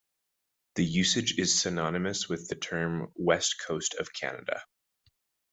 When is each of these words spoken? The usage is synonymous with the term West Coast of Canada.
The 0.73 0.83
usage 0.83 1.37
is 1.37 1.59
synonymous 1.61 2.27
with 2.27 2.47
the 2.47 2.55
term 2.55 3.11
West 3.15 3.57
Coast 3.61 3.93
of 3.99 4.11
Canada. 4.11 4.63